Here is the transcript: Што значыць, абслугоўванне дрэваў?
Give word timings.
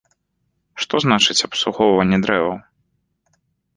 Што 0.83 1.01
значыць, 1.05 1.37
абслугоўванне 1.49 2.17
дрэваў? 2.27 2.57